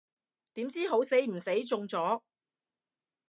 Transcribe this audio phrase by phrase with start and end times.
[0.53, 2.23] 點知好死唔死中咗